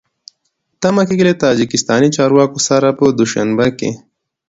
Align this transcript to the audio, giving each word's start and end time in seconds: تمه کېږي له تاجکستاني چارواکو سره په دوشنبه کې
تمه 0.81 1.03
کېږي 1.07 1.23
له 1.29 1.33
تاجکستاني 1.43 2.09
چارواکو 2.17 2.59
سره 2.67 2.87
په 2.97 3.05
دوشنبه 3.19 3.67
کې 3.77 3.91